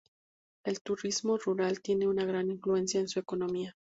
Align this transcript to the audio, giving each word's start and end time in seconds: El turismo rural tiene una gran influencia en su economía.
El 0.63 0.81
turismo 0.81 1.37
rural 1.37 1.83
tiene 1.83 2.07
una 2.07 2.25
gran 2.25 2.49
influencia 2.49 2.99
en 2.99 3.07
su 3.07 3.19
economía. 3.19 3.77